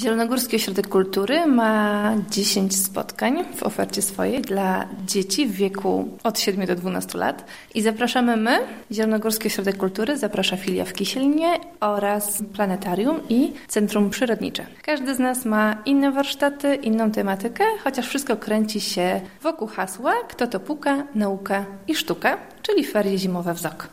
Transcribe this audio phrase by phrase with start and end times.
[0.00, 6.66] Zielonogórski Ośrodek Kultury ma 10 spotkań w ofercie swojej dla dzieci w wieku od 7
[6.66, 8.58] do 12 lat i zapraszamy my,
[8.92, 14.66] Zielonogórski Ośrodek Kultury, zaprasza filia w Kisielnie oraz planetarium i Centrum Przyrodnicze.
[14.82, 20.46] Każdy z nas ma inne warsztaty, inną tematykę, chociaż wszystko kręci się wokół hasła kto
[20.46, 23.88] to puka, nauka i sztuka, czyli ferie zimowe w ZOK.